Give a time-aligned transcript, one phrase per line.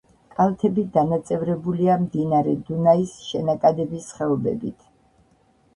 [0.35, 4.91] კალთები დანაწევრებულია მდინარე დუნაის შენაკადების ხეობებით.